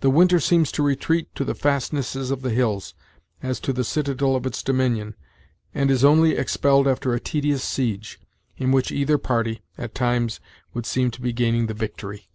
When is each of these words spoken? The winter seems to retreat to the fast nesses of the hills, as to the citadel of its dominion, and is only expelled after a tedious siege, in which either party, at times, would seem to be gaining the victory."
The 0.00 0.08
winter 0.08 0.40
seems 0.40 0.72
to 0.72 0.82
retreat 0.82 1.28
to 1.34 1.44
the 1.44 1.54
fast 1.54 1.92
nesses 1.92 2.30
of 2.30 2.40
the 2.40 2.48
hills, 2.48 2.94
as 3.42 3.60
to 3.60 3.72
the 3.74 3.84
citadel 3.84 4.34
of 4.34 4.46
its 4.46 4.62
dominion, 4.62 5.14
and 5.74 5.90
is 5.90 6.02
only 6.06 6.36
expelled 6.38 6.88
after 6.88 7.12
a 7.12 7.20
tedious 7.20 7.62
siege, 7.64 8.18
in 8.56 8.72
which 8.72 8.90
either 8.90 9.18
party, 9.18 9.60
at 9.76 9.94
times, 9.94 10.40
would 10.72 10.86
seem 10.86 11.10
to 11.10 11.20
be 11.20 11.34
gaining 11.34 11.66
the 11.66 11.74
victory." 11.74 12.30